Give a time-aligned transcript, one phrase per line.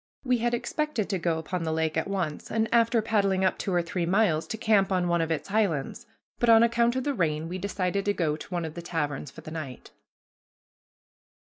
[0.23, 3.71] We had expected to go upon the lake at once, and, after paddling up two
[3.71, 6.07] or three miles, to camp on one of its islands,
[6.39, 9.29] but on account of the rain we decided to go to one of the taverns
[9.29, 9.91] for the night.